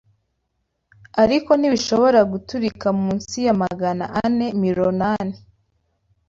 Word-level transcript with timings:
ariko 1.23 1.51
ntibishobora 1.55 2.19
guturika 2.31 2.87
munsi 3.01 3.37
ya 3.47 3.55
magana 3.63 4.05
ane 4.23 4.47
mironani 4.61 5.37